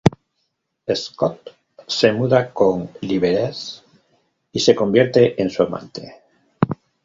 Scott 1.01 1.55
se 1.85 2.11
muda 2.11 2.51
con 2.53 2.89
Liberace 3.01 3.83
y 4.51 4.59
se 4.59 4.73
convierte 4.73 5.39
en 5.39 5.51
su 5.51 5.61
amante. 5.61 6.21